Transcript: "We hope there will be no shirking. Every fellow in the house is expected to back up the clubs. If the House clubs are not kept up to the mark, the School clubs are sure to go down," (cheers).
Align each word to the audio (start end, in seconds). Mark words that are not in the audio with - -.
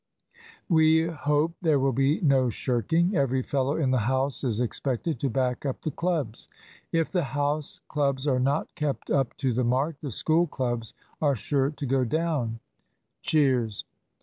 "We 0.67 1.03
hope 1.05 1.53
there 1.61 1.77
will 1.77 1.91
be 1.91 2.21
no 2.21 2.49
shirking. 2.49 3.15
Every 3.15 3.43
fellow 3.43 3.75
in 3.77 3.91
the 3.91 3.99
house 4.09 4.43
is 4.43 4.59
expected 4.59 5.19
to 5.19 5.29
back 5.29 5.63
up 5.63 5.83
the 5.83 5.91
clubs. 5.91 6.47
If 6.91 7.11
the 7.11 7.21
House 7.23 7.81
clubs 7.87 8.25
are 8.25 8.39
not 8.39 8.73
kept 8.73 9.11
up 9.11 9.37
to 9.37 9.53
the 9.53 9.63
mark, 9.63 9.97
the 10.01 10.09
School 10.09 10.47
clubs 10.47 10.95
are 11.21 11.35
sure 11.35 11.69
to 11.69 11.85
go 11.85 12.03
down," 12.03 12.59
(cheers). 13.21 13.85